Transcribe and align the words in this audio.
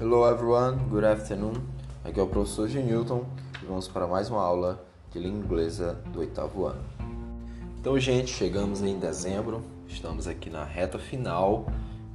Hello 0.00 0.26
everyone, 0.26 0.78
good 0.88 1.04
afternoon. 1.04 1.52
Aqui 2.02 2.18
é 2.18 2.22
o 2.22 2.26
professor 2.26 2.66
G. 2.66 2.82
Newton 2.82 3.22
e 3.62 3.66
vamos 3.66 3.86
para 3.86 4.06
mais 4.06 4.30
uma 4.30 4.40
aula 4.40 4.82
de 5.12 5.18
língua 5.18 5.44
inglesa 5.44 5.92
do 6.10 6.20
oitavo 6.20 6.64
ano. 6.64 6.82
Então, 7.78 7.98
gente, 8.00 8.30
chegamos 8.30 8.80
em 8.80 8.98
dezembro, 8.98 9.62
estamos 9.86 10.26
aqui 10.26 10.48
na 10.48 10.64
reta 10.64 10.98
final. 10.98 11.66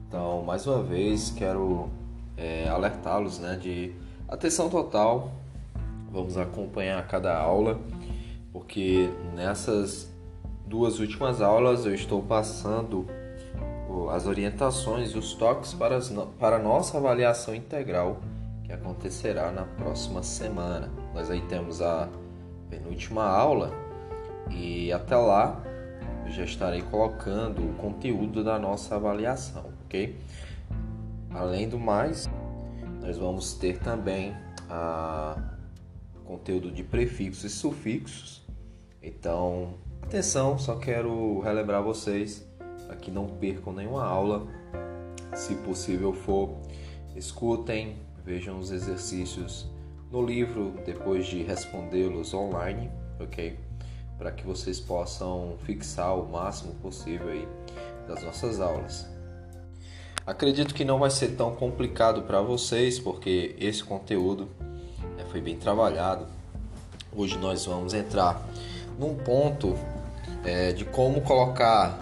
Então, 0.07 0.41
mais 0.41 0.66
uma 0.66 0.82
vez, 0.82 1.29
quero 1.29 1.88
é, 2.36 2.68
alertá-los 2.70 3.38
né, 3.38 3.55
de 3.55 3.93
atenção 4.27 4.67
total. 4.67 5.31
Vamos 6.11 6.38
acompanhar 6.38 7.07
cada 7.07 7.38
aula, 7.38 7.79
porque 8.52 9.11
nessas 9.36 10.11
duas 10.65 10.99
últimas 10.99 11.39
aulas 11.39 11.86
eu 11.86 11.93
estou 11.93 12.23
passando 12.23 13.05
as 14.10 14.28
orientações 14.28 15.12
e 15.12 15.18
os 15.18 15.34
toques 15.34 15.74
para, 15.74 15.95
as, 15.95 16.09
para 16.40 16.58
a 16.58 16.59
nossa 16.59 16.98
avaliação 16.98 17.54
integral 17.55 18.22
que 18.63 18.72
acontecerá 18.72 19.52
na 19.52 19.63
próxima 19.63 20.23
semana. 20.23 20.90
Nós 21.13 21.30
aí 21.30 21.41
temos 21.41 21.82
a 21.82 22.10
penúltima 22.70 23.23
aula 23.23 23.72
e 24.49 24.91
até 24.91 25.16
lá 25.16 25.62
eu 26.26 26.32
já 26.32 26.44
estarei 26.44 26.82
colocando 26.82 27.62
o 27.62 27.73
conteúdo 27.76 28.44
da 28.44 28.58
nossa 28.58 28.96
avaliação, 28.96 29.66
ok? 29.86 30.20
Além 31.30 31.70
do 31.70 31.77
mais, 31.77 32.27
nós 33.02 33.18
vamos 33.18 33.54
ter 33.54 33.80
também 33.80 34.35
a 34.70 35.38
conteúdo 36.26 36.72
de 36.72 36.84
prefixos 36.84 37.44
e 37.44 37.49
sufixos. 37.49 38.44
Então, 39.02 39.76
atenção, 40.02 40.58
só 40.58 40.76
quero 40.77 41.40
relembrar 41.41 41.84
vocês 41.84 42.48
para 42.85 42.95
que 42.95 43.12
não 43.12 43.27
percam 43.27 43.73
nenhuma 43.73 44.03
aula. 44.03 44.48
Se 45.34 45.55
possível 45.55 46.13
for, 46.13 46.57
escutem, 47.16 47.98
vejam 48.23 48.60
os 48.60 48.71
exercícios 48.71 49.68
no 50.12 50.26
livro 50.26 50.73
depois 50.85 51.26
de 51.26 51.43
respondê-los 51.43 52.34
online, 52.34 52.90
ok? 53.20 53.60
Para 54.18 54.32
que 54.32 54.45
vocês 54.45 54.79
possam 54.79 55.57
fixar 55.63 56.18
o 56.18 56.32
máximo 56.32 56.73
possível 56.76 57.29
aí 57.29 57.48
das 58.07 58.23
nossas 58.23 58.60
aulas. 58.60 59.07
Acredito 60.26 60.73
que 60.73 60.84
não 60.84 60.98
vai 60.98 61.12
ser 61.12 61.35
tão 61.35 61.55
complicado 61.55 62.23
para 62.23 62.41
vocês, 62.41 62.98
porque 62.98 63.55
esse 63.60 63.84
conteúdo 63.84 64.47
né, 65.17 65.25
foi 65.29 65.40
bem 65.40 65.56
trabalhado. 65.56 66.25
Hoje 67.16 67.38
nós 67.38 67.66
vamos 67.66 67.94
entrar 67.94 68.44
num 68.97 69.16
ponto 69.16 69.75
é, 70.44 70.72
de 70.72 70.84
como 70.85 71.22
colocar 71.22 72.00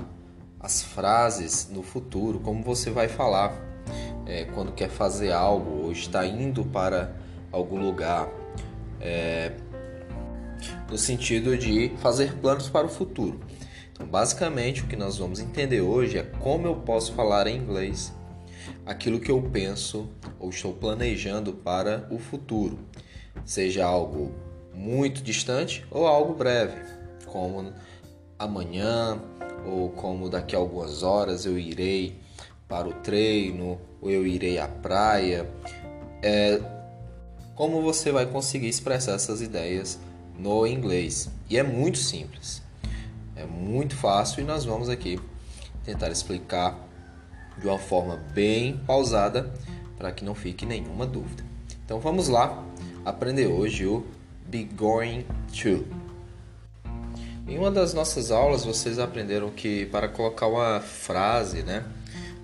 as 0.63 0.81
frases 0.81 1.69
no 1.69 1.83
futuro, 1.83 2.39
como 2.39 2.63
você 2.63 2.89
vai 2.89 3.09
falar 3.09 3.53
é, 4.25 4.45
quando 4.45 4.71
quer 4.71 4.89
fazer 4.89 5.33
algo 5.33 5.83
ou 5.83 5.91
está 5.91 6.25
indo 6.25 6.63
para 6.63 7.13
algum 7.51 7.79
lugar, 7.79 8.29
é, 9.01 9.51
no 10.89 10.97
sentido 10.97 11.57
de 11.57 11.91
fazer 11.97 12.33
planos 12.37 12.69
para 12.69 12.87
o 12.87 12.89
futuro. 12.89 13.41
Então, 13.91 14.07
basicamente, 14.07 14.81
o 14.81 14.87
que 14.87 14.95
nós 14.95 15.17
vamos 15.17 15.41
entender 15.41 15.81
hoje 15.81 16.17
é 16.17 16.23
como 16.23 16.65
eu 16.65 16.77
posso 16.77 17.13
falar 17.13 17.45
em 17.45 17.57
inglês 17.57 18.13
aquilo 18.85 19.19
que 19.19 19.29
eu 19.29 19.41
penso 19.41 20.09
ou 20.39 20.49
estou 20.49 20.73
planejando 20.73 21.53
para 21.53 22.07
o 22.09 22.17
futuro, 22.17 22.79
seja 23.45 23.85
algo 23.85 24.31
muito 24.73 25.21
distante 25.21 25.85
ou 25.91 26.07
algo 26.07 26.33
breve, 26.33 26.81
como 27.25 27.73
amanhã, 28.39 29.21
ou 29.65 29.89
como 29.89 30.29
daqui 30.29 30.55
a 30.55 30.59
algumas 30.59 31.03
horas 31.03 31.45
eu 31.45 31.57
irei 31.57 32.15
para 32.67 32.87
o 32.87 32.93
treino, 32.93 33.79
ou 34.01 34.09
eu 34.09 34.25
irei 34.25 34.57
à 34.57 34.67
praia. 34.67 35.49
É, 36.21 36.59
como 37.55 37.81
você 37.81 38.11
vai 38.11 38.25
conseguir 38.25 38.67
expressar 38.67 39.13
essas 39.13 39.41
ideias 39.41 39.99
no 40.37 40.65
inglês? 40.65 41.29
E 41.49 41.57
é 41.57 41.63
muito 41.63 41.97
simples, 41.97 42.61
é 43.35 43.45
muito 43.45 43.95
fácil 43.95 44.41
e 44.41 44.43
nós 44.43 44.65
vamos 44.65 44.89
aqui 44.89 45.19
tentar 45.83 46.09
explicar 46.09 46.77
de 47.59 47.67
uma 47.67 47.77
forma 47.77 48.17
bem 48.33 48.77
pausada 48.87 49.53
para 49.97 50.11
que 50.11 50.25
não 50.25 50.33
fique 50.33 50.65
nenhuma 50.65 51.05
dúvida. 51.05 51.43
Então 51.85 51.99
vamos 51.99 52.27
lá 52.27 52.63
aprender 53.05 53.47
hoje 53.47 53.85
o 53.85 54.03
be 54.47 54.63
going 54.63 55.25
to. 55.51 56.02
Em 57.45 57.57
uma 57.57 57.69
das 57.69 57.93
nossas 57.93 58.31
aulas, 58.31 58.63
vocês 58.63 58.97
aprenderam 58.97 59.49
que 59.49 59.85
para 59.87 60.07
colocar 60.07 60.47
uma 60.47 60.79
frase, 60.79 61.61
né? 61.61 61.83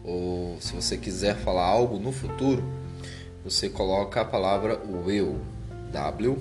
Ou 0.03 0.57
se 0.59 0.75
você 0.75 0.97
quiser 0.97 1.37
falar 1.37 1.65
algo 1.65 1.97
no 1.97 2.11
futuro, 2.11 2.63
você 3.43 3.69
coloca 3.69 4.19
a 4.19 4.25
palavra 4.25 4.77
will, 5.05 5.39
W 5.91 6.37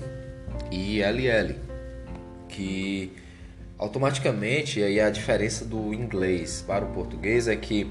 I 0.71 1.01
L 1.01 1.27
L, 1.27 1.55
que 2.49 3.13
automaticamente 3.77 4.83
aí 4.83 4.99
a 4.99 5.09
diferença 5.09 5.63
do 5.63 5.93
inglês 5.93 6.61
para 6.67 6.83
o 6.83 6.89
português 6.89 7.47
é 7.47 7.55
que 7.55 7.89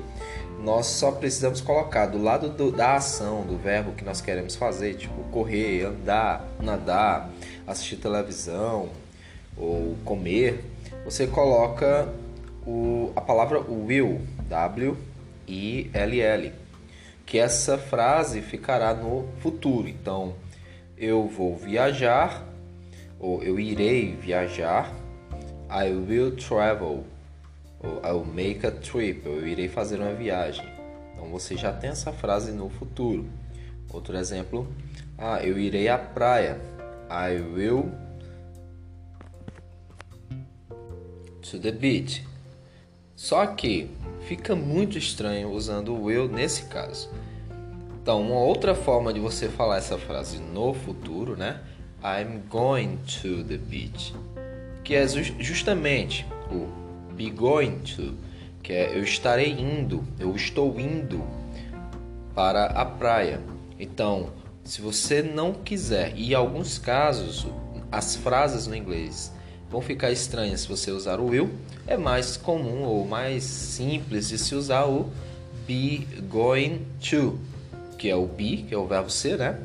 nós 0.61 0.87
só 0.87 1.12
precisamos 1.12 1.62
colocar 1.62 2.06
do 2.06 2.23
lado 2.23 2.50
do, 2.50 2.71
da 2.71 2.97
ação, 2.97 3.43
do 3.47 3.56
verbo 3.56 3.93
que 3.93 4.05
nós 4.05 4.21
queremos 4.21 4.55
fazer, 4.55 4.95
tipo 4.95 5.23
correr, 5.31 5.85
andar, 5.87 6.47
nadar, 6.61 7.31
assistir 7.67 7.97
televisão, 7.97 8.91
ou 9.59 9.97
comer, 10.05 10.65
você 11.05 11.27
coloca 11.27 12.09
o, 12.67 13.13
a 13.17 13.21
palavra 13.21 13.61
will, 13.61 14.21
W-I-L-L, 14.49 16.53
que 17.27 17.39
essa 17.39 17.77
frase 17.77 18.41
ficará 18.41 18.95
no 18.95 19.27
futuro. 19.41 19.89
Então, 19.89 20.35
eu 20.97 21.27
vou 21.27 21.57
viajar, 21.57 22.47
ou 23.19 23.43
eu 23.43 23.59
irei 23.59 24.15
viajar, 24.15 24.93
I 25.71 25.91
will 25.91 26.37
travel, 26.37 27.05
ou 27.83 28.01
I 28.05 28.13
will 28.13 28.25
make 28.25 28.67
a 28.67 28.71
trip, 28.71 29.27
eu 29.27 29.47
irei 29.47 29.69
fazer 29.69 30.01
uma 30.01 30.15
viagem. 30.15 30.67
Então, 31.13 31.29
você 31.29 31.57
já 31.57 31.73
tem 31.73 31.91
essa 31.91 32.13
frase 32.13 32.53
no 32.53 32.71
futuro. 32.71 33.27
Outro 33.93 34.17
exemplo, 34.17 34.69
ah, 35.17 35.43
eu 35.43 35.59
irei 35.59 35.89
à 35.89 35.99
praia, 35.99 36.61
I 37.11 37.41
will 37.41 37.91
to 41.43 41.59
the 41.59 41.71
beach. 41.71 42.26
Só 43.16 43.47
que 43.47 43.91
fica 44.26 44.54
muito 44.54 44.97
estranho 44.97 45.50
usando 45.50 45.94
o 45.94 46.04
will 46.04 46.28
nesse 46.28 46.65
caso. 46.65 47.10
Então, 48.00 48.22
uma 48.22 48.41
outra 48.41 48.75
forma 48.75 49.12
de 49.12 49.21
você 49.21 49.49
falar 49.49 49.78
essa 49.78 49.99
frase 49.99 50.38
no 50.38 50.72
futuro, 50.72 51.37
né? 51.37 51.60
I'm 52.03 52.43
going 52.49 52.99
to 53.21 53.43
the 53.44 53.56
beach. 53.56 54.15
Que 54.84 54.94
é 54.94 55.06
justamente 55.06 56.26
o 56.50 57.12
be 57.12 57.28
going 57.28 57.81
to, 57.81 58.15
que 58.62 58.72
é 58.72 58.97
eu 58.97 59.03
estarei 59.03 59.50
indo, 59.50 60.05
eu 60.19 60.34
estou 60.34 60.78
indo 60.78 61.22
para 62.34 62.66
a 62.66 62.84
praia. 62.84 63.41
Então, 63.78 64.31
se 64.62 64.81
você 64.81 65.22
não 65.22 65.53
quiser, 65.53 66.12
e 66.16 66.31
em 66.31 66.34
alguns 66.34 66.78
casos, 66.78 67.47
as 67.91 68.16
frases 68.16 68.66
no 68.66 68.76
inglês 68.76 69.32
vão 69.71 69.81
ficar 69.81 70.11
estranhas 70.11 70.61
se 70.61 70.69
você 70.69 70.91
usar 70.91 71.21
o 71.21 71.27
will. 71.27 71.51
É 71.87 71.97
mais 71.97 72.37
comum 72.37 72.83
ou 72.83 73.06
mais 73.06 73.45
simples 73.45 74.29
de 74.29 74.39
se 74.39 74.55
usar 74.55 74.87
o 74.87 75.11
be 75.67 76.06
going 76.29 76.87
to, 77.01 77.39
que 77.99 78.09
é 78.09 78.17
o 78.17 78.27
be, 78.27 78.65
que 78.69 78.75
é 78.75 78.79
o 78.79 78.87
verbo 78.87 79.11
ser, 79.11 79.39
né? 79.39 79.59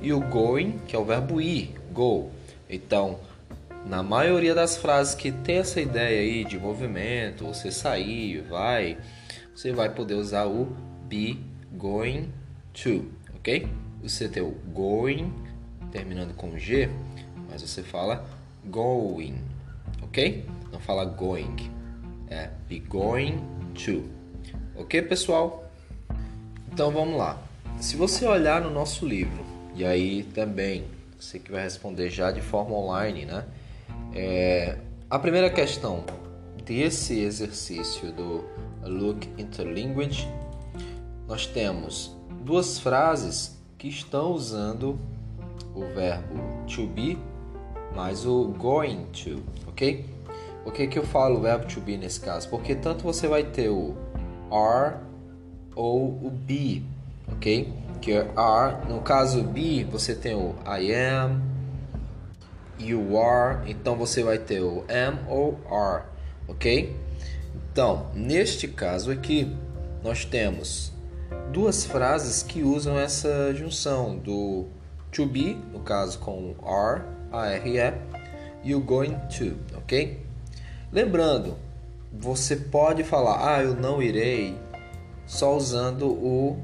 E 0.00 0.12
o 0.12 0.20
going, 0.20 0.78
que 0.86 0.94
é 0.94 0.98
o 0.98 1.04
verbo 1.04 1.40
ir, 1.40 1.74
go. 1.92 2.30
Então, 2.68 3.18
na 3.86 4.02
maioria 4.02 4.54
das 4.54 4.76
frases 4.76 5.14
que 5.14 5.30
tem 5.30 5.58
essa 5.58 5.80
ideia 5.80 6.20
aí 6.20 6.44
de 6.44 6.58
movimento, 6.58 7.44
você 7.44 7.70
sair, 7.70 8.40
vai, 8.42 8.96
você 9.54 9.72
vai 9.72 9.90
poder 9.90 10.14
usar 10.14 10.46
o 10.46 10.74
be 11.06 11.38
going 11.72 12.30
to, 12.72 13.06
ok? 13.36 13.68
Você 14.02 14.28
tem 14.28 14.42
o 14.42 14.50
going 14.72 15.32
terminando 15.92 16.34
com 16.34 16.58
G, 16.58 16.88
mas 17.48 17.62
você 17.62 17.82
fala 17.82 18.26
going, 18.66 19.36
ok? 20.02 20.44
Não 20.72 20.80
fala 20.80 21.04
going, 21.04 21.70
é 22.28 22.50
be 22.68 22.80
going 22.80 23.38
to, 23.74 24.04
ok, 24.76 25.02
pessoal? 25.02 25.70
Então 26.72 26.90
vamos 26.90 27.16
lá. 27.16 27.40
Se 27.78 27.96
você 27.96 28.26
olhar 28.26 28.60
no 28.60 28.70
nosso 28.70 29.06
livro, 29.06 29.44
e 29.74 29.84
aí 29.84 30.22
também 30.34 30.84
você 31.18 31.38
que 31.38 31.50
vai 31.50 31.62
responder 31.62 32.10
já 32.10 32.30
de 32.30 32.40
forma 32.40 32.74
online, 32.74 33.24
né? 33.24 33.44
É, 34.14 34.78
a 35.08 35.18
primeira 35.18 35.50
questão 35.50 36.04
desse 36.64 37.20
exercício 37.20 38.12
do 38.12 38.44
Look 38.82 39.28
into 39.38 39.64
Language, 39.64 40.28
nós 41.26 41.46
temos 41.46 42.16
duas 42.42 42.78
frases 42.78 43.58
que 43.78 43.88
estão 43.88 44.32
usando 44.32 44.98
o 45.74 45.84
verbo 45.94 46.66
to 46.66 46.86
be 46.86 47.18
mais 47.94 48.26
o 48.26 48.48
going 48.58 49.06
to, 49.12 49.42
ok? 49.68 50.04
O 50.64 50.70
que 50.70 50.86
que 50.86 50.98
eu 50.98 51.04
falo 51.04 51.40
verbo 51.40 51.66
to 51.66 51.80
be 51.80 51.96
nesse 51.96 52.20
caso? 52.20 52.48
Porque 52.48 52.74
tanto 52.74 53.04
você 53.04 53.28
vai 53.28 53.44
ter 53.44 53.68
o 53.68 53.94
are 54.50 54.96
ou 55.74 56.06
o 56.06 56.30
be, 56.30 56.82
ok? 57.32 57.84
que 58.04 58.12
é 58.12 58.30
are. 58.36 58.86
No 58.86 59.00
caso 59.00 59.42
be, 59.42 59.82
você 59.84 60.14
tem 60.14 60.34
o 60.34 60.54
I 60.66 60.92
am, 60.92 61.40
you 62.78 63.18
are. 63.18 63.70
Então 63.70 63.96
você 63.96 64.22
vai 64.22 64.36
ter 64.36 64.60
o 64.60 64.84
am 64.90 65.18
ou 65.26 65.58
are, 65.70 66.04
ok? 66.46 66.94
Então, 67.72 68.08
neste 68.14 68.68
caso 68.68 69.10
aqui, 69.10 69.50
nós 70.02 70.26
temos 70.26 70.92
duas 71.50 71.86
frases 71.86 72.42
que 72.42 72.62
usam 72.62 72.98
essa 72.98 73.54
junção 73.54 74.18
do 74.18 74.66
to 75.10 75.24
be, 75.24 75.54
no 75.72 75.80
caso 75.80 76.18
com 76.18 76.54
are, 76.62 77.04
are, 77.34 77.94
o 78.64 78.80
going 78.80 79.14
to, 79.28 79.56
ok? 79.76 80.24
Lembrando, 80.92 81.56
você 82.12 82.56
pode 82.56 83.02
falar, 83.02 83.56
ah, 83.56 83.62
eu 83.62 83.74
não 83.74 84.00
irei, 84.00 84.58
só 85.26 85.56
usando 85.56 86.06
o 86.06 86.58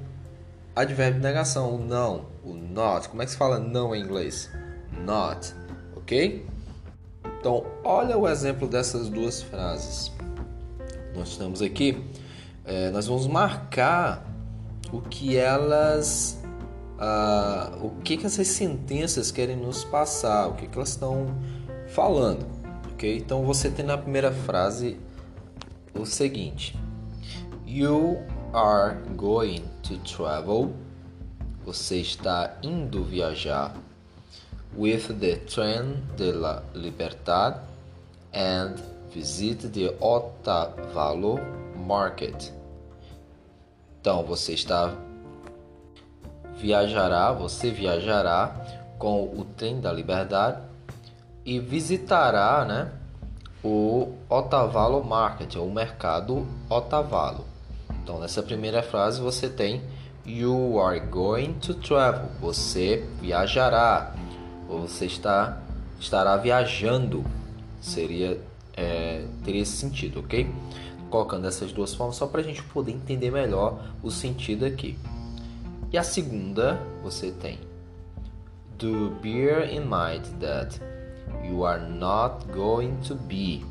advérbio 0.75 1.21
de 1.21 1.27
negação, 1.27 1.75
o 1.75 1.79
não, 1.79 2.27
o 2.45 2.55
not. 2.55 3.09
Como 3.09 3.23
é 3.23 3.25
que 3.25 3.33
se 3.33 3.37
fala 3.37 3.59
não 3.59 3.95
em 3.95 4.03
inglês? 4.03 4.51
Not, 5.05 5.55
ok? 5.97 6.47
Então, 7.39 7.65
olha 7.83 8.17
o 8.17 8.29
exemplo 8.29 8.69
dessas 8.69 9.09
duas 9.09 9.43
frases. 9.43 10.13
Nós 11.15 11.31
estamos 11.31 11.61
aqui, 11.63 12.05
é, 12.65 12.91
nós 12.91 13.07
vamos 13.07 13.27
marcar 13.27 14.25
o 14.93 15.01
que 15.01 15.37
elas, 15.37 16.40
ah, 17.01 17.73
o 17.83 17.91
que, 18.03 18.17
que 18.17 18.27
essas 18.27 18.49
sentenças 18.49 19.31
querem 19.31 19.57
nos 19.57 19.85
passar, 19.85 20.49
o 20.49 20.55
que, 20.55 20.67
que 20.67 20.77
elas 20.77 20.91
estão 20.91 21.35
falando, 21.89 22.47
ok? 22.93 23.17
Então, 23.17 23.45
você 23.45 23.71
tem 23.71 23.85
na 23.85 23.97
primeira 23.97 24.31
frase 24.31 24.99
o 25.99 26.05
seguinte: 26.05 26.79
You 27.67 28.19
are 28.53 28.97
going 29.17 29.63
to 29.83 29.97
travel. 29.99 30.73
Você 31.65 31.97
está 31.97 32.57
indo 32.63 33.05
viajar 33.05 33.75
with 34.77 35.19
the 35.21 35.37
train 35.37 36.03
de 36.17 36.33
la 36.33 36.63
Libertad 36.75 37.61
and 38.33 38.81
visit 39.13 39.69
the 39.73 39.95
Otavalo 40.01 41.39
Market. 41.87 42.53
Então 44.01 44.25
você 44.25 44.55
está 44.55 44.95
viajará, 46.61 47.33
você 47.33 47.71
viajará 47.71 48.55
com 48.99 49.25
o 49.25 49.45
trem 49.57 49.81
da 49.81 49.93
Liberdade 49.93 50.61
e 51.45 51.59
visitará, 51.59 52.65
né, 52.65 52.93
o 53.63 54.13
Otavalo 54.29 55.03
Market, 55.03 55.57
o 55.57 55.71
mercado 55.71 56.47
Otavalo. 56.69 57.45
Então, 58.03 58.19
nessa 58.19 58.43
primeira 58.43 58.83
frase 58.83 59.21
você 59.21 59.49
tem 59.49 59.83
You 60.27 60.81
are 60.81 61.01
going 61.01 61.55
to 61.55 61.75
travel. 61.75 62.29
Você 62.41 63.07
viajará. 63.21 64.15
Ou 64.69 64.83
você 64.83 65.07
está 65.07 65.59
estará 65.99 66.37
viajando. 66.37 67.25
Seria 67.81 68.41
é, 68.77 69.25
teria 69.45 69.63
esse 69.63 69.77
sentido, 69.77 70.21
ok? 70.21 70.49
Colocando 71.09 71.47
essas 71.47 71.73
duas 71.73 71.95
formas 71.95 72.17
só 72.17 72.27
para 72.27 72.41
a 72.41 72.45
gente 72.45 72.63
poder 72.63 72.93
entender 72.93 73.31
melhor 73.31 73.81
o 74.03 74.11
sentido 74.11 74.65
aqui. 74.65 74.97
E 75.93 75.99
a 75.99 76.03
segunda 76.03 76.81
você 77.03 77.33
tem 77.33 77.59
Do 78.79 79.11
bear 79.23 79.69
in 79.69 79.81
mind 79.81 80.25
that 80.41 80.81
you 81.45 81.65
are 81.65 81.83
not 81.83 82.47
going 82.53 82.97
to 83.07 83.15
be 83.15 83.65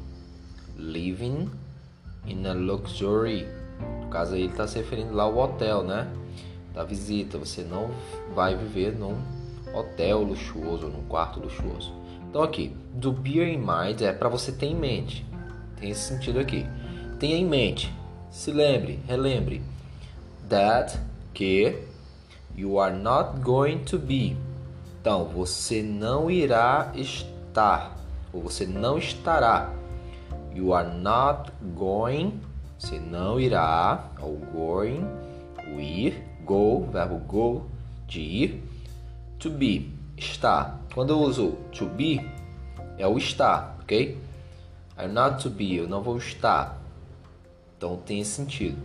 living 0.78 1.50
in 2.26 2.46
a 2.46 2.54
luxury 2.54 3.48
no 4.10 4.10
caso 4.10 4.34
aí 4.34 4.42
ele 4.42 4.52
está 4.52 4.68
se 4.68 4.78
referindo 4.78 5.14
lá 5.14 5.24
ao 5.24 5.38
hotel, 5.38 5.84
né? 5.84 6.12
Da 6.74 6.84
visita. 6.84 7.38
Você 7.38 7.62
não 7.62 7.92
vai 8.34 8.56
viver 8.56 8.94
num 8.98 9.18
hotel 9.74 10.24
luxuoso, 10.24 10.88
num 10.88 11.04
quarto 11.04 11.40
luxuoso. 11.40 11.94
Então 12.30 12.44
aqui, 12.44 12.76
do 12.94 13.12
bear 13.12 13.48
in 13.48 13.58
mind 13.58 14.02
é 14.02 14.12
para 14.12 14.30
você 14.30 14.52
ter 14.52 14.68
em 14.68 14.76
mente. 14.76 15.26
Tem 15.80 15.90
esse 15.90 16.02
sentido 16.02 16.40
aqui. 16.40 16.66
Tenha 17.20 17.36
em 17.36 17.46
mente. 17.46 17.94
Se 18.30 18.52
lembre, 18.52 19.00
relembre. 19.08 19.62
That 20.48 20.98
que 21.34 21.84
you 22.60 22.78
are 22.78 22.96
not 22.96 23.40
going 23.42 23.84
to 23.86 23.98
be. 23.98 24.36
Então, 25.00 25.26
você 25.26 25.82
não 25.82 26.30
irá 26.30 26.92
estar 26.96 27.96
ou 28.34 28.42
você 28.42 28.66
não 28.66 28.98
estará. 28.98 29.74
You 30.54 30.74
are 30.74 30.90
not 30.98 31.52
going 31.76 32.42
você 32.80 32.98
não 32.98 33.38
irá 33.38 34.10
ao 34.22 34.32
going, 34.54 35.06
o 35.68 35.82
ir, 35.82 36.24
go, 36.46 36.86
verbo 36.86 37.18
go, 37.18 37.66
de 38.08 38.22
ir. 38.22 38.64
To 39.38 39.50
be, 39.50 39.92
estar. 40.16 40.80
Quando 40.94 41.10
eu 41.10 41.20
uso 41.20 41.58
to 41.74 41.86
be, 41.88 42.26
é 42.98 43.06
o 43.06 43.18
estar, 43.18 43.78
ok? 43.82 44.18
I'm 44.98 45.10
not 45.10 45.44
to 45.44 45.50
be, 45.50 45.76
eu 45.76 45.90
não 45.90 46.02
vou 46.02 46.18
estar. 46.18 46.78
Então 47.78 47.98
tem 47.98 48.22
esse 48.22 48.32
sentido. 48.32 48.78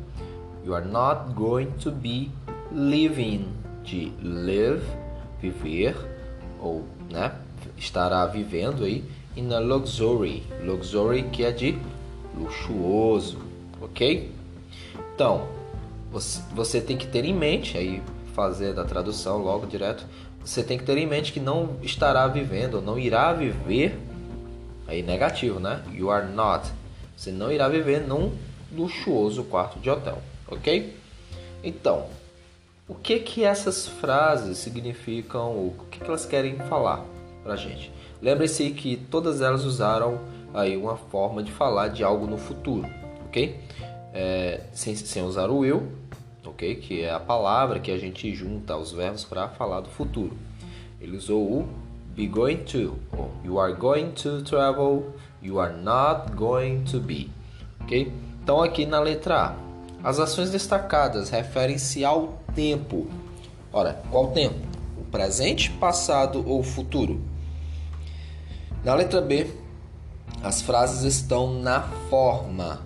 You 0.64 0.74
are 0.74 0.86
not 0.86 1.32
going 1.34 1.70
to 1.82 1.92
be 1.92 2.32
living, 2.72 3.46
de 3.84 4.12
live, 4.22 4.84
viver, 5.40 5.94
ou, 6.60 6.84
né? 7.10 7.32
Estará 7.76 8.26
vivendo 8.26 8.84
aí, 8.84 9.04
in 9.36 9.52
a 9.52 9.58
luxury. 9.58 10.42
Luxury 10.62 11.24
que 11.24 11.44
é 11.44 11.52
de 11.52 11.78
luxuoso 12.36 13.54
ok? 13.84 14.30
Então, 15.14 15.46
você, 16.10 16.40
você 16.52 16.80
tem 16.80 16.96
que 16.96 17.06
ter 17.06 17.24
em 17.24 17.34
mente, 17.34 17.76
aí 17.76 18.02
fazer 18.34 18.74
da 18.74 18.84
tradução 18.84 19.38
logo 19.38 19.66
direto, 19.66 20.04
você 20.44 20.62
tem 20.62 20.76
que 20.76 20.84
ter 20.84 20.98
em 20.98 21.06
mente 21.06 21.32
que 21.32 21.40
não 21.40 21.76
estará 21.82 22.26
vivendo, 22.26 22.82
não 22.82 22.98
irá 22.98 23.32
viver, 23.32 23.98
aí 24.86 25.02
negativo, 25.02 25.60
né? 25.60 25.82
You 25.92 26.10
are 26.10 26.30
not. 26.30 26.70
Você 27.16 27.30
não 27.30 27.50
irá 27.50 27.68
viver 27.68 28.00
num 28.00 28.32
luxuoso 28.72 29.44
quarto 29.44 29.78
de 29.78 29.88
hotel, 29.88 30.20
ok? 30.48 30.96
Então, 31.62 32.06
o 32.88 32.94
que 32.94 33.18
que 33.20 33.44
essas 33.44 33.86
frases 33.86 34.58
significam, 34.58 35.52
o 35.52 35.74
que, 35.90 36.00
que 36.00 36.06
elas 36.06 36.26
querem 36.26 36.56
falar 36.56 37.04
pra 37.42 37.56
gente? 37.56 37.92
Lembre-se 38.20 38.70
que 38.70 38.96
todas 38.96 39.40
elas 39.40 39.64
usaram 39.64 40.20
aí 40.52 40.76
uma 40.76 40.96
forma 40.96 41.42
de 41.42 41.50
falar 41.50 41.88
de 41.88 42.04
algo 42.04 42.26
no 42.26 42.38
futuro 42.38 42.86
ok? 43.34 43.60
É, 44.12 44.60
sem, 44.72 44.94
sem 44.94 45.24
usar 45.24 45.50
o 45.50 45.58
will, 45.58 45.90
ok? 46.44 46.76
Que 46.76 47.02
é 47.02 47.12
a 47.12 47.18
palavra 47.18 47.80
que 47.80 47.90
a 47.90 47.98
gente 47.98 48.32
junta 48.32 48.74
aos 48.74 48.92
verbos 48.92 49.24
para 49.24 49.48
falar 49.48 49.80
do 49.80 49.88
futuro. 49.88 50.36
Ele 51.00 51.16
usou 51.16 51.42
o 51.42 51.68
be 52.14 52.26
going 52.26 52.58
to, 52.58 52.96
ou 53.12 53.32
you 53.44 53.58
are 53.58 53.74
going 53.74 54.12
to 54.12 54.42
travel, 54.42 55.14
you 55.42 55.58
are 55.58 55.74
not 55.76 56.32
going 56.32 56.84
to 56.84 57.00
be, 57.00 57.28
ok? 57.80 58.12
Então 58.42 58.62
aqui 58.62 58.86
na 58.86 59.00
letra 59.00 59.46
A, 59.48 59.56
as 60.04 60.20
ações 60.20 60.50
destacadas 60.50 61.30
referem-se 61.30 62.04
ao 62.04 62.38
tempo. 62.54 63.08
Ora, 63.72 64.02
qual 64.10 64.32
tempo? 64.32 64.60
O 64.98 65.04
presente, 65.04 65.70
passado 65.70 66.46
ou 66.46 66.62
futuro? 66.62 67.20
Na 68.84 68.94
letra 68.94 69.22
B, 69.22 69.46
as 70.42 70.60
frases 70.60 71.02
estão 71.02 71.58
na 71.58 71.80
forma 72.10 72.82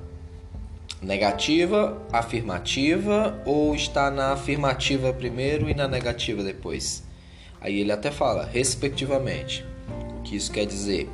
Negativa, 1.00 1.96
afirmativa 2.12 3.40
ou 3.46 3.72
está 3.72 4.10
na 4.10 4.32
afirmativa 4.32 5.12
primeiro 5.12 5.70
e 5.70 5.74
na 5.74 5.86
negativa 5.86 6.42
depois? 6.42 7.04
Aí 7.60 7.78
ele 7.78 7.92
até 7.92 8.10
fala, 8.10 8.44
respectivamente. 8.44 9.64
O 10.18 10.22
que 10.22 10.34
isso 10.34 10.50
quer 10.50 10.66
dizer? 10.66 11.08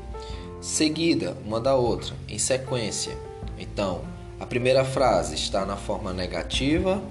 Seguida 0.59 1.37
uma 1.45 1.61
da 1.61 1.75
outra, 1.75 2.15
em 2.27 2.39
sequência. 2.39 3.15
Então, 3.59 4.01
a 4.39 4.47
primeira 4.47 4.85
frase 4.85 5.35
está 5.35 5.65
na 5.65 5.77
forma 5.77 6.13
negativa 6.13 7.03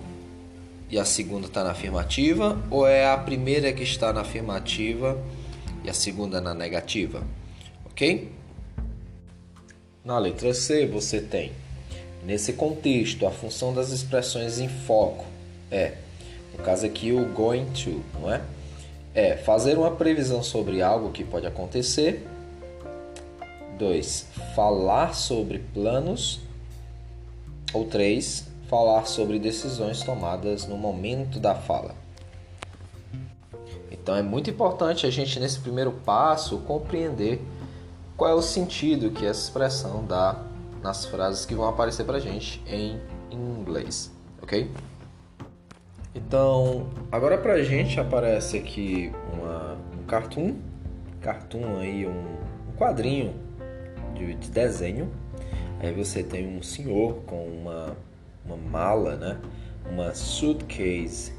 e 0.89 0.99
a 0.99 1.05
segunda 1.05 1.47
está 1.47 1.63
na 1.63 1.71
afirmativa, 1.71 2.57
ou 2.69 2.87
é 2.87 3.07
a 3.07 3.17
primeira 3.17 3.71
que 3.73 3.83
está 3.83 4.13
na 4.13 4.21
afirmativa 4.21 5.17
e 5.83 5.89
a 5.89 5.93
segunda 5.93 6.39
na 6.39 6.53
negativa? 6.53 7.23
Ok? 7.85 8.31
Na 10.03 10.17
letra 10.19 10.53
C 10.53 10.85
você 10.85 11.21
tem 11.21 11.51
Nesse 12.25 12.53
contexto, 12.53 13.27
a 13.27 13.31
função 13.31 13.73
das 13.73 13.89
expressões 13.91 14.59
em 14.59 14.69
foco 14.69 15.25
é, 15.69 15.93
no 16.55 16.63
caso 16.63 16.85
aqui, 16.85 17.11
o 17.11 17.25
going 17.25 17.65
to, 17.71 18.03
não 18.13 18.31
é? 18.31 18.41
É 19.15 19.35
fazer 19.35 19.75
uma 19.75 19.89
previsão 19.89 20.43
sobre 20.43 20.83
algo 20.83 21.11
que 21.11 21.23
pode 21.23 21.47
acontecer. 21.47 22.27
2. 23.79 24.27
Falar 24.55 25.15
sobre 25.15 25.59
planos. 25.73 26.39
Ou 27.73 27.85
3. 27.85 28.47
Falar 28.69 29.05
sobre 29.05 29.39
decisões 29.39 30.01
tomadas 30.01 30.65
no 30.65 30.77
momento 30.77 31.39
da 31.39 31.53
fala. 31.53 31.95
Então 33.91 34.15
é 34.15 34.21
muito 34.21 34.49
importante 34.49 35.05
a 35.05 35.09
gente, 35.09 35.39
nesse 35.39 35.59
primeiro 35.59 35.91
passo, 35.91 36.57
compreender 36.59 37.41
qual 38.17 38.29
é 38.29 38.33
o 38.33 38.41
sentido 38.41 39.11
que 39.11 39.25
essa 39.25 39.41
expressão 39.41 40.05
dá 40.05 40.43
nas 40.81 41.05
frases 41.05 41.45
que 41.45 41.55
vão 41.55 41.67
aparecer 41.67 42.05
pra 42.05 42.19
gente 42.19 42.61
em 42.67 42.99
inglês, 43.31 44.11
ok? 44.41 44.69
Então, 46.13 46.87
agora 47.11 47.37
pra 47.37 47.63
gente 47.63 47.99
aparece 47.99 48.57
aqui 48.57 49.11
uma, 49.33 49.77
um 49.97 50.05
cartoon, 50.05 50.55
cartoon 51.21 51.79
aí, 51.79 52.05
um, 52.05 52.11
um 52.11 52.75
quadrinho 52.77 53.33
de, 54.13 54.35
de, 54.35 54.51
desenho. 54.51 55.09
Aí 55.83 55.91
você 55.91 56.23
tem 56.23 56.47
um 56.47 56.63
senhor 56.63 57.23
com 57.25 57.45
uma, 57.45 57.97
uma 58.45 58.55
mala, 58.55 59.17
né? 59.17 59.37
Uma 59.91 60.15
suitcase 60.15 61.33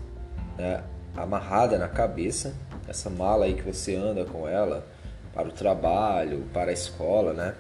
né? 0.59 0.85
amarrada 1.17 1.79
na 1.79 1.89
cabeça. 1.89 2.55
Essa 2.87 3.09
mala 3.09 3.47
aí 3.47 3.55
que 3.55 3.63
você 3.63 3.97
anda 3.97 4.27
com 4.27 4.47
ela 4.47 4.87
para 5.33 5.49
o 5.49 5.51
trabalho, 5.51 6.45
para 6.53 6.71
a 6.71 6.75
escola, 6.75 7.33
né? 7.33 7.55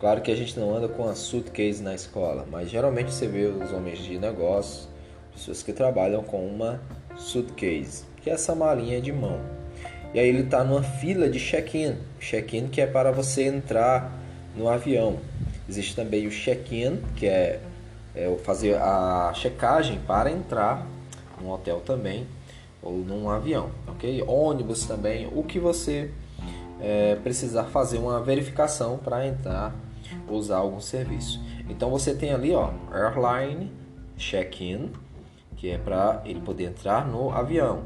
Claro 0.00 0.22
que 0.22 0.32
a 0.32 0.34
gente 0.34 0.58
não 0.58 0.74
anda 0.74 0.88
com 0.88 1.06
a 1.06 1.14
suitcase 1.14 1.82
na 1.82 1.94
escola, 1.94 2.46
mas 2.50 2.70
geralmente 2.70 3.12
você 3.12 3.26
vê 3.26 3.44
os 3.44 3.70
homens 3.70 3.98
de 3.98 4.18
negócios, 4.18 4.88
pessoas 5.34 5.62
que 5.62 5.72
trabalham 5.72 6.22
com 6.22 6.46
uma 6.46 6.80
suitcase, 7.14 8.04
que 8.22 8.30
é 8.30 8.32
essa 8.32 8.54
malinha 8.54 9.02
de 9.02 9.12
mão. 9.12 9.38
E 10.14 10.18
aí 10.18 10.28
ele 10.28 10.44
está 10.44 10.64
numa 10.64 10.82
fila 10.82 11.28
de 11.28 11.38
check-in, 11.38 11.98
check-in 12.18 12.68
que 12.68 12.80
é 12.80 12.86
para 12.86 13.12
você 13.12 13.44
entrar 13.44 14.10
no 14.56 14.66
avião. 14.66 15.18
Existe 15.68 15.96
também 15.96 16.26
o 16.26 16.30
check-in, 16.30 17.00
que 17.16 17.26
é, 17.26 17.60
é 18.14 18.34
fazer 18.44 18.76
a 18.76 19.32
checagem 19.34 19.98
para 20.00 20.30
entrar 20.30 20.86
no 21.40 21.52
hotel 21.52 21.80
também 21.80 22.26
ou 22.82 22.98
num 22.98 23.28
avião, 23.28 23.70
ok? 23.88 24.22
Ônibus 24.26 24.86
também, 24.86 25.28
o 25.34 25.42
que 25.42 25.58
você 25.58 26.10
é, 26.80 27.16
precisar 27.16 27.64
fazer 27.64 27.98
uma 27.98 28.20
verificação 28.20 28.96
para 28.98 29.26
entrar 29.26 29.74
usar 30.28 30.58
algum 30.58 30.80
serviço. 30.80 31.40
Então 31.68 31.90
você 31.90 32.14
tem 32.14 32.32
ali, 32.32 32.52
ó, 32.52 32.70
airline 32.92 33.72
check-in, 34.16 34.92
que 35.56 35.70
é 35.70 35.78
para 35.78 36.22
ele 36.24 36.40
poder 36.40 36.64
entrar 36.64 37.06
no 37.06 37.30
avião. 37.30 37.82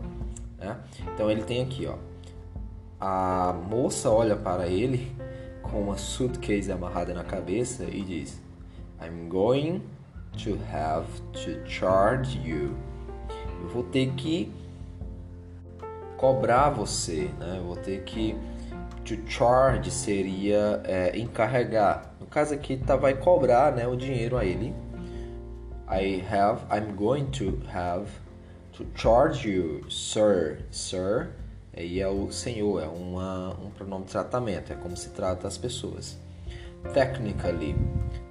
Né? 0.59 0.77
Então 1.15 1.31
ele 1.31 1.43
tem 1.43 1.63
aqui, 1.63 1.87
ó, 1.87 1.95
a 3.01 3.55
moça 3.69 4.11
olha 4.11 4.37
para 4.37 4.67
ele 4.67 5.11
com 5.71 5.81
uma 5.81 5.97
suitcase 5.97 6.71
amarrada 6.71 7.15
na 7.15 7.25
cabeça 7.25 7.85
e 7.85 8.03
diz: 8.03 8.41
I'm 9.00 9.29
going 9.29 9.83
to 10.45 10.59
have 10.73 11.07
to 11.33 11.69
charge 11.69 12.39
you. 12.39 12.77
Eu 13.62 13.69
vou 13.69 13.83
ter 13.85 14.12
que 14.15 14.53
cobrar 16.17 16.71
você, 16.71 17.31
né? 17.39 17.57
Eu 17.59 17.65
vou 17.65 17.77
ter 17.77 18.03
que 18.05 18.37
to 19.05 19.17
charge 19.27 19.91
seria 19.91 20.83
é, 20.85 21.19
encarregar. 21.19 22.15
No 22.21 22.27
caso 22.27 22.55
aqui 22.55 22.77
tá 22.77 22.97
vai 22.97 23.15
cobrar, 23.15 23.73
né, 23.73 23.87
o 23.87 23.97
dinheiro 23.97 24.37
a 24.37 24.45
ele. 24.45 24.75
I 25.89 26.23
have 26.31 26.62
I'm 26.71 26.95
going 26.95 27.27
to 27.33 27.59
have 27.73 28.09
to 28.73 28.87
charge 28.95 29.49
you, 29.49 29.91
sir. 29.91 30.65
Sir 30.71 31.31
e 31.77 32.00
é 32.00 32.09
o 32.09 32.31
senhor, 32.31 32.83
é 32.83 32.87
uma, 32.87 33.50
um 33.61 33.71
pronome 33.71 34.05
de 34.05 34.12
tratamento, 34.12 34.73
é 34.73 34.77
como 34.77 34.97
se 34.97 35.11
trata 35.11 35.47
as 35.47 35.57
pessoas. 35.57 36.19
Technically, 36.93 37.77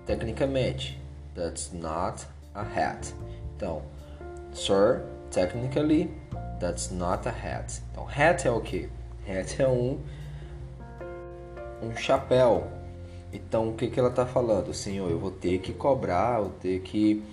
tecnicamente, 0.05 0.99
that's 1.35 1.71
not 1.71 2.25
a 2.53 2.61
hat. 2.61 3.13
Então, 3.55 3.81
sir, 4.51 5.03
technically, 5.31 6.11
that's 6.59 6.91
not 6.91 7.27
a 7.27 7.31
hat. 7.31 7.81
Então, 7.91 8.07
hat 8.07 8.47
é 8.47 8.51
o 8.51 8.59
que? 8.59 8.89
Hat 9.27 9.61
é 9.61 9.67
um 9.67 9.99
um 11.81 11.95
chapéu. 11.95 12.67
Então, 13.31 13.69
o 13.69 13.73
que, 13.73 13.87
que 13.87 13.99
ela 13.99 14.09
está 14.09 14.25
falando? 14.25 14.73
Senhor, 14.73 15.09
eu 15.09 15.19
vou 15.19 15.31
ter 15.31 15.59
que 15.59 15.73
cobrar, 15.73 16.39
eu 16.39 16.45
vou 16.45 16.53
ter 16.53 16.79
que 16.81 17.23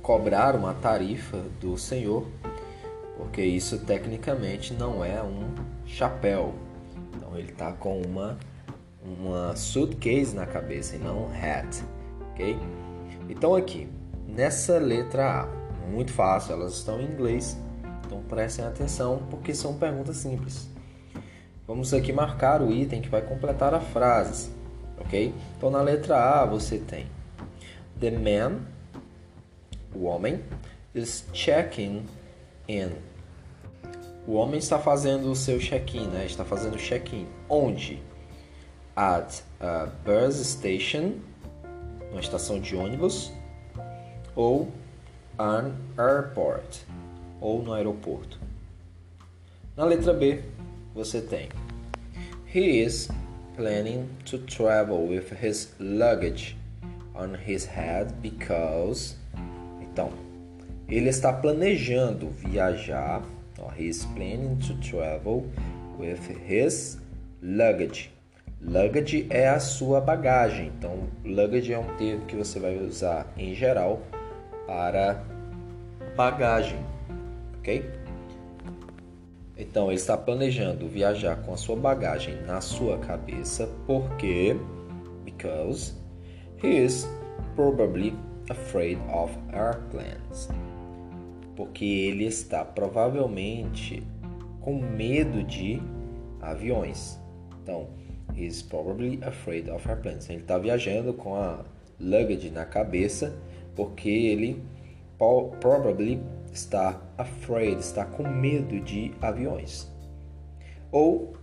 cobrar 0.00 0.54
uma 0.54 0.74
tarifa 0.74 1.38
do 1.60 1.76
Senhor, 1.76 2.26
porque 3.22 3.40
isso 3.40 3.78
tecnicamente 3.78 4.74
não 4.74 5.04
é 5.04 5.22
um 5.22 5.54
chapéu. 5.86 6.54
Então, 7.14 7.38
ele 7.38 7.52
está 7.52 7.70
com 7.70 8.02
uma, 8.02 8.36
uma 9.00 9.54
suitcase 9.54 10.34
na 10.34 10.44
cabeça 10.44 10.96
e 10.96 10.98
não 10.98 11.30
hat, 11.32 11.84
ok? 12.32 12.58
Então, 13.28 13.54
aqui, 13.54 13.88
nessa 14.26 14.76
letra 14.78 15.42
A, 15.42 15.88
muito 15.88 16.12
fácil, 16.12 16.54
elas 16.54 16.74
estão 16.74 17.00
em 17.00 17.04
inglês, 17.04 17.56
então 18.04 18.20
prestem 18.22 18.64
atenção 18.64 19.22
porque 19.30 19.54
são 19.54 19.78
perguntas 19.78 20.16
simples. 20.16 20.68
Vamos 21.64 21.94
aqui 21.94 22.12
marcar 22.12 22.60
o 22.60 22.72
item 22.72 23.00
que 23.00 23.08
vai 23.08 23.22
completar 23.22 23.72
a 23.72 23.80
frase, 23.80 24.50
ok? 24.98 25.32
Então 25.56 25.70
na 25.70 25.80
letra 25.80 26.42
A 26.42 26.44
você 26.44 26.78
tem 26.78 27.06
The 28.00 28.10
man, 28.10 28.66
o 29.94 30.06
homem, 30.06 30.42
is 30.92 31.24
checking 31.32 32.04
in. 32.66 33.11
O 34.26 34.34
homem 34.34 34.58
está 34.58 34.78
fazendo 34.78 35.30
o 35.30 35.34
seu 35.34 35.58
check-in, 35.58 36.06
né? 36.06 36.24
Está 36.26 36.44
fazendo 36.44 36.76
check-in. 36.76 37.26
Onde? 37.48 38.00
At 38.94 39.42
a 39.60 39.86
bus 40.04 40.36
station, 40.36 41.14
uma 42.10 42.20
estação 42.20 42.60
de 42.60 42.76
ônibus, 42.76 43.32
ou 44.36 44.68
an 45.38 45.72
airport, 45.98 46.82
ou 47.40 47.62
no 47.62 47.72
aeroporto. 47.72 48.38
Na 49.76 49.84
letra 49.84 50.12
B, 50.12 50.42
você 50.94 51.20
tem 51.20 51.48
He 52.54 52.82
is 52.82 53.08
planning 53.56 54.08
to 54.26 54.38
travel 54.38 55.06
with 55.08 55.32
his 55.32 55.74
luggage 55.80 56.56
on 57.14 57.34
his 57.34 57.64
head 57.64 58.12
because. 58.20 59.16
Então, 59.80 60.10
ele 60.88 61.08
está 61.08 61.32
planejando 61.32 62.28
viajar. 62.28 63.22
Ó, 63.62 63.70
he 63.70 63.88
is 63.88 64.04
planning 64.14 64.58
to 64.58 64.74
travel 64.80 65.46
with 65.98 66.28
his 66.46 66.98
luggage. 67.40 68.10
Luggage 68.60 69.26
é 69.30 69.48
a 69.48 69.58
sua 69.58 70.00
bagagem. 70.00 70.72
Então, 70.76 71.08
luggage 71.24 71.72
é 71.72 71.78
um 71.78 71.96
termo 71.96 72.26
que 72.26 72.36
você 72.36 72.60
vai 72.60 72.76
usar 72.76 73.26
em 73.36 73.54
geral 73.54 74.02
para 74.66 75.24
bagagem, 76.16 76.78
ok? 77.58 77.84
Então 79.56 79.86
ele 79.86 79.96
está 79.96 80.16
planejando 80.16 80.88
viajar 80.88 81.36
com 81.42 81.54
a 81.54 81.56
sua 81.56 81.76
bagagem 81.76 82.40
na 82.42 82.60
sua 82.60 82.98
cabeça 82.98 83.68
porque 83.86 84.56
because 85.24 85.94
he 86.62 86.84
is 86.84 87.06
probably 87.54 88.14
afraid 88.50 88.98
of 89.12 89.32
airplanes. 89.52 90.48
Porque 91.56 91.84
ele 91.84 92.24
está 92.24 92.64
provavelmente 92.64 94.02
com 94.60 94.80
medo 94.80 95.42
de 95.42 95.80
aviões. 96.40 97.18
Então, 97.62 97.88
he 98.34 98.46
is 98.46 98.62
probably 98.62 99.18
afraid 99.22 99.70
of 99.70 99.88
airplanes. 99.88 100.28
Ele 100.28 100.40
está 100.40 100.58
viajando 100.58 101.12
com 101.12 101.34
a 101.34 101.64
luggage 102.00 102.50
na 102.50 102.64
cabeça 102.64 103.34
porque 103.74 104.08
ele 104.08 104.62
probably 105.60 106.20
está 106.52 107.00
afraid, 107.16 107.78
está 107.78 108.04
com 108.04 108.26
medo 108.28 108.80
de 108.80 109.12
aviões. 109.20 109.88
Ou 110.90 111.34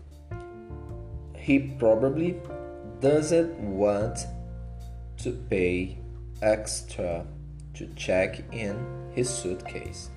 he 1.48 1.60
probably 1.78 2.40
doesn't 3.00 3.52
want 3.62 4.28
to 5.18 5.32
pay 5.50 5.98
extra 6.42 7.26
to 7.74 7.88
check 7.96 8.44
in 8.54 8.76
his 9.20 9.28
suitcase. 9.28 10.10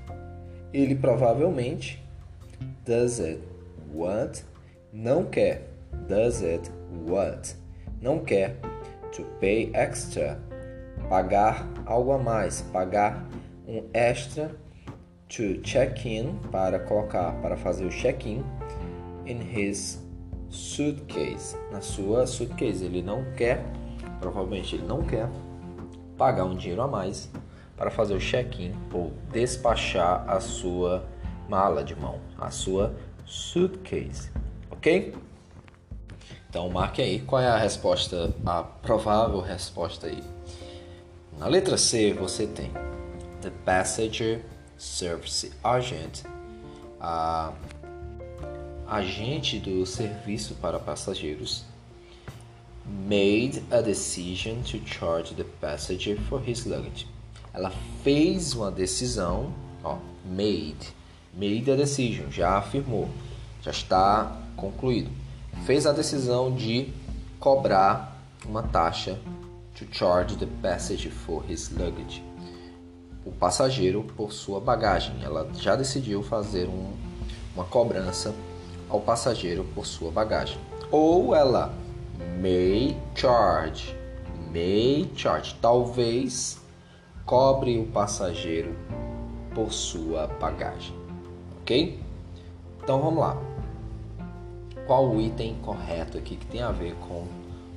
Ele 0.73 0.95
provavelmente 0.95 2.03
doesn't 2.85 3.41
want, 3.93 4.45
não 4.93 5.25
quer, 5.25 5.69
doesn't 6.09 6.71
want, 7.07 7.57
não 8.01 8.21
quer 8.21 8.57
to 9.15 9.25
pay 9.41 9.71
extra, 9.75 10.41
pagar 11.09 11.69
algo 11.85 12.13
a 12.13 12.19
mais, 12.19 12.63
pagar 12.73 13.27
um 13.67 13.85
extra 13.93 14.51
to 15.29 15.61
check 15.63 16.05
in 16.07 16.35
para 16.51 16.79
colocar 16.79 17.33
para 17.41 17.57
fazer 17.57 17.87
o 17.87 17.91
check-in 17.91 18.45
in 19.27 19.41
his 19.41 19.99
suitcase 20.51 21.57
na 21.71 21.81
sua 21.81 22.27
suitcase 22.27 22.85
ele 22.85 23.01
não 23.01 23.25
quer 23.33 23.65
provavelmente 24.21 24.77
ele 24.77 24.85
não 24.85 25.01
quer 25.03 25.31
pagar 26.19 26.45
um 26.45 26.55
dinheiro 26.55 26.83
a 26.83 26.89
mais 26.89 27.31
para 27.77 27.91
fazer 27.91 28.15
o 28.15 28.21
check-in 28.21 28.73
ou 28.93 29.13
despachar 29.31 30.29
a 30.29 30.41
sua 30.41 31.05
mala 31.49 31.83
de 31.83 31.95
mão 31.95 32.21
a 32.39 32.51
sua 32.51 32.95
suitcase 33.25 34.31
ok? 34.71 35.15
Então 36.49 36.69
marque 36.69 37.01
aí 37.01 37.21
qual 37.21 37.41
é 37.41 37.47
a 37.47 37.57
resposta 37.57 38.35
a 38.45 38.63
provável 38.63 39.41
resposta 39.41 40.09
aí. 40.09 40.23
Na 41.39 41.47
letra 41.47 41.79
C 41.79 42.13
você 42.13 42.47
tem 42.47 42.71
the 43.41 43.51
passenger 43.65 44.45
Service 44.77 45.53
Agent, 45.63 46.25
a 47.01 47.53
agente 48.89 49.59
do 49.61 49.87
serviço 49.87 50.57
para 50.57 50.79
passageiros, 50.79 51.65
made 52.85 53.63
a 53.71 53.81
decision 53.81 54.61
to 54.63 54.85
charge 54.85 55.35
the 55.35 55.45
passenger 55.61 56.21
for 56.29 56.43
his 56.45 56.67
luggage. 56.67 57.07
Ela 57.55 57.73
fez 58.03 58.55
uma 58.55 58.71
decisão 58.71 59.53
Ó, 59.85 59.99
made. 60.25 60.95
Made 61.35 61.71
a 61.71 61.77
decision, 61.77 62.31
já 62.31 62.59
afirmou, 62.59 63.09
já 63.63 63.71
está 63.71 64.37
concluído. 64.57 65.11
Fez 65.65 65.87
a 65.87 65.93
decisão 65.93 66.55
de 66.55 66.93
cobrar 67.41 68.21
uma 68.45 68.63
taxa 68.63 69.19
to 69.75 69.87
charge 69.91 70.37
the 70.37 70.47
passage 70.61 71.09
for 71.11 71.43
his 71.51 71.71
luggage. 71.71 72.23
O 73.25 73.33
passageiro 73.33 74.05
por 74.17 74.33
sua 74.33 74.61
bagagem. 74.61 75.15
Ela 75.23 75.49
já 75.55 75.75
decidiu 75.75 76.23
fazer 76.23 76.69
um, 76.69 76.93
uma 77.55 77.65
cobrança 77.65 78.35
ao 78.89 79.01
passageiro 79.01 79.65
por 79.75 79.87
sua 79.87 80.11
bagagem. 80.11 80.59
Ou 80.91 81.35
ela 81.35 81.75
may 82.41 82.97
charge, 83.15 83.97
may 84.53 85.09
charge, 85.17 85.57
talvez 85.63 86.61
cobre 87.25 87.79
o 87.79 87.87
passageiro 87.87 88.75
por 89.55 89.73
sua 89.73 90.27
bagagem, 90.27 90.95
ok? 91.61 92.01
Então 92.83 93.01
vamos 93.01 93.21
lá. 93.21 93.37
Qual 94.87 95.09
o 95.09 95.21
item 95.21 95.57
correto 95.63 96.19
aqui 96.19 96.37
que 96.37 96.47
tem 96.47 96.63
a 96.63 96.71
ver 96.73 96.95
com 96.97 97.27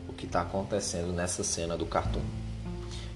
o 0.10 0.14
que 0.14 0.25
está 0.25 0.42
acontecendo 0.42 1.12
nessa 1.14 1.44
cena 1.44 1.78
do 1.78 1.86
cartoon? 1.86 2.22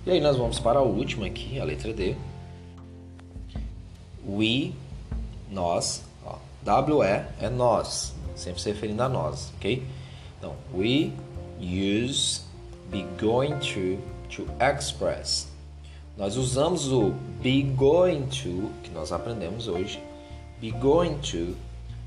E 0.06 0.12
aí 0.12 0.22
nós 0.22 0.38
vamos 0.38 0.60
para 0.60 0.80
a 0.80 0.84
última 0.84 1.26
aqui, 1.26 1.60
a 1.60 1.64
letra 1.64 1.94
D. 1.94 2.16
We, 4.28 4.74
nós, 5.52 6.04
ó, 6.26 6.38
W-E 6.64 7.26
é 7.40 7.50
nós, 7.50 8.14
sempre 8.36 8.62
se 8.62 8.70
referindo 8.70 9.02
a 9.02 9.10
nós, 9.10 9.52
ok? 9.58 9.84
Então, 10.38 10.56
we 10.74 11.12
use 11.60 12.42
be 12.92 13.06
going 13.20 13.58
to 13.60 14.02
to 14.30 14.48
express. 14.60 15.48
Nós 16.20 16.36
usamos 16.36 16.92
o 16.92 17.14
be 17.42 17.64
going 17.64 18.24
to, 18.24 18.70
que 18.84 18.92
nós 18.94 19.14
aprendemos 19.14 19.70
hoje, 19.70 20.04
be 20.60 20.70
going 20.70 21.18
to 21.20 21.56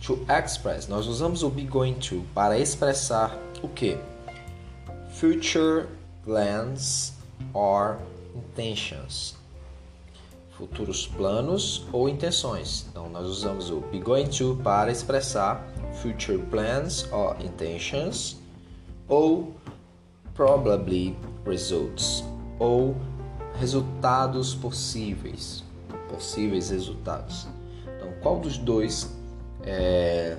to 0.03 0.19
express. 0.29 0.87
Nós 0.87 1.07
usamos 1.07 1.43
o 1.43 1.49
be 1.49 1.63
going 1.63 1.95
to 1.95 2.23
para 2.35 2.59
expressar 2.59 3.35
o 3.63 3.69
que? 3.69 3.97
Future 5.13 5.87
plans 6.27 7.15
or 7.55 7.97
intentions. 8.35 9.35
Futuros 10.59 11.07
planos 11.07 11.87
ou 11.91 12.07
intenções. 12.07 12.85
Então 12.91 13.09
nós 13.09 13.27
usamos 13.27 13.71
o 13.71 13.81
be 13.81 13.99
going 13.99 14.27
to 14.27 14.61
para 14.63 14.93
expressar 14.93 15.67
future 16.03 16.39
plans 16.51 17.11
or 17.11 17.35
intentions 17.41 18.37
ou 19.09 19.55
probably 20.35 21.17
results 21.47 22.23
ou 22.59 22.95
resultados 23.59 24.55
possíveis, 24.55 25.63
possíveis 26.09 26.71
resultados. 26.71 27.47
Então, 27.97 28.13
qual 28.21 28.39
dos 28.39 28.59
dois 28.59 29.11
é, 29.63 30.39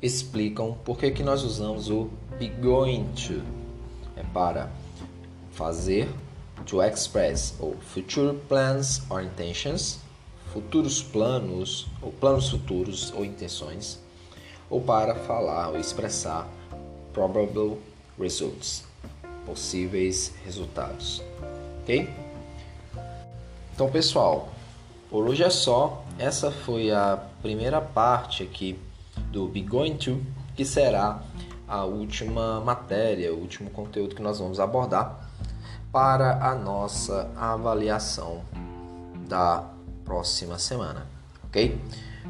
explicam 0.00 0.74
por 0.84 0.98
que, 0.98 1.10
que 1.10 1.22
nós 1.22 1.42
usamos 1.42 1.90
o 1.90 2.10
be 2.38 2.48
going 2.48 3.04
to? 3.14 3.42
É 4.16 4.22
para 4.32 4.70
fazer, 5.52 6.08
to 6.66 6.82
express, 6.82 7.54
ou 7.58 7.76
future 7.76 8.34
plans 8.48 9.02
or 9.10 9.22
intentions, 9.22 9.98
futuros 10.52 11.02
planos, 11.02 11.86
ou 12.00 12.12
planos 12.12 12.50
futuros 12.50 13.12
ou 13.14 13.24
intenções, 13.24 13.98
ou 14.68 14.80
para 14.80 15.14
falar 15.14 15.70
ou 15.70 15.78
expressar 15.78 16.48
probable 17.12 17.78
results, 18.18 18.84
possíveis 19.46 20.32
resultados. 20.44 21.22
Ok? 21.82 22.08
Então, 23.74 23.90
pessoal, 23.90 24.48
por 25.10 25.28
hoje 25.28 25.42
é 25.42 25.50
só. 25.50 26.04
Essa 26.18 26.50
foi 26.50 26.90
a 26.90 27.18
primeira 27.40 27.80
parte 27.80 28.42
aqui 28.42 28.78
do 29.30 29.48
Be 29.48 29.62
Going 29.62 29.96
To, 29.96 30.20
que 30.54 30.64
será 30.64 31.20
a 31.66 31.84
última 31.84 32.60
matéria, 32.60 33.32
o 33.32 33.38
último 33.38 33.70
conteúdo 33.70 34.14
que 34.14 34.22
nós 34.22 34.38
vamos 34.38 34.60
abordar 34.60 35.28
para 35.90 36.46
a 36.46 36.54
nossa 36.54 37.30
avaliação 37.36 38.42
da 39.28 39.64
próxima 40.04 40.58
semana, 40.58 41.06
ok? 41.44 41.78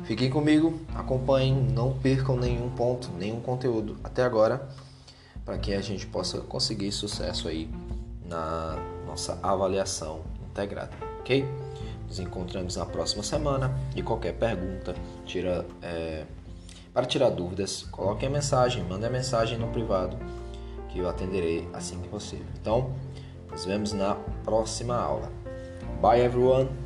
Fiquem 0.05 0.31
comigo, 0.31 0.81
acompanhem, 0.95 1.55
não 1.55 1.93
percam 1.93 2.37
nenhum 2.37 2.71
ponto, 2.71 3.11
nenhum 3.13 3.41
conteúdo 3.41 3.97
até 4.03 4.25
agora, 4.25 4.69
para 5.45 5.59
que 5.59 5.75
a 5.75 5.81
gente 5.81 6.07
possa 6.07 6.39
conseguir 6.39 6.91
sucesso 6.91 7.49
aí 7.49 7.69
na 8.25 8.77
nossa 9.13 9.39
avaliação 9.43 10.21
integrada, 10.51 10.91
ok? 11.21 11.45
Nos 12.09 12.19
encontramos 12.19 12.77
na 12.77 12.87
próxima 12.87 13.23
semana 13.23 13.71
e 13.95 14.03
qualquer 14.03 14.33
pergunta, 14.33 14.95
tira, 15.27 15.67
é, 15.83 16.25
para 16.95 17.05
tirar 17.05 17.29
dúvidas, 17.29 17.83
coloque 17.91 18.25
a 18.25 18.31
mensagem, 18.31 18.83
mande 18.85 19.05
a 19.05 19.11
mensagem 19.11 19.59
no 19.59 19.69
privado 19.69 20.17
que 20.89 20.99
eu 20.99 21.09
atenderei 21.09 21.69
assim 21.75 22.01
que 22.01 22.09
possível. 22.09 22.47
Então, 22.61 22.95
nos 23.51 23.67
vemos 23.67 23.93
na 23.93 24.15
próxima 24.45 24.97
aula. 24.97 25.31
Bye 26.01 26.23
everyone! 26.23 26.82